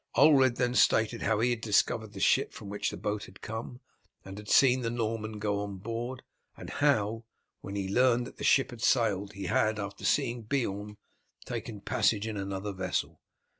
[0.17, 3.81] Ulred then stated how he had discovered the ship from which the boat had come,
[4.25, 6.23] and had seen the Norman go on board,
[6.57, 7.23] and how,
[7.59, 10.97] when he learned that the ship had sailed, he had, after seeing Beorn,
[11.45, 13.21] taken passage in another vessel.